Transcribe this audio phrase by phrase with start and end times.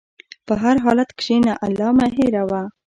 [0.45, 2.63] په هر حالت کښېنه، الله مه هېروه.